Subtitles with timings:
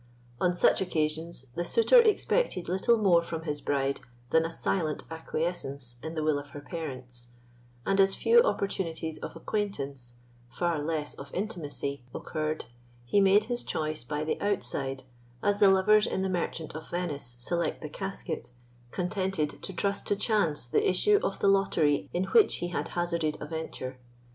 [0.39, 3.99] On such occasions, the suitor expected little more from his bride
[4.31, 7.27] than a silent acquiescence in the will of her parents;
[7.85, 10.13] and as few opportunities of acquaintance,
[10.49, 12.65] far less of intimacy, occurred,
[13.05, 15.03] he made his choice by the outside,
[15.43, 18.53] as the lovers in the Merchant of Venice select the casket,
[18.89, 23.37] contented to trust to chance the issue of the lottery in which he had hazarded
[23.39, 23.99] a venture.